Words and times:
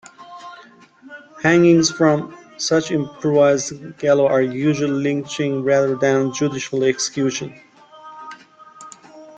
Hangings 1.43 1.91
from 1.91 2.35
such 2.57 2.89
improvised 2.89 3.99
gallows 3.99 4.31
are 4.31 4.41
usually 4.41 4.89
lynchings 4.89 5.61
rather 5.63 5.95
than 5.95 6.33
judicial 6.33 6.83
executions. 6.83 7.53